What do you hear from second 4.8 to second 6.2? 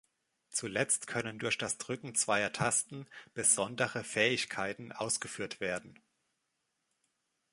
ausgeführt werden.